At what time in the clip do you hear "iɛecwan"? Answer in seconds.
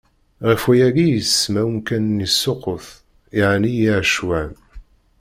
3.83-4.51